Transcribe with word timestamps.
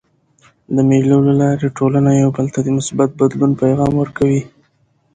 د 0.75 0.77
مېلو 0.89 1.17
له 1.27 1.33
لاري 1.41 1.67
ټولنه 1.77 2.11
یو 2.21 2.29
بل 2.37 2.45
ته 2.53 2.59
د 2.63 2.67
مثبت 2.77 3.09
بدلون 3.19 3.51
پیغام 3.61 3.93
ورکوي. 3.97 4.41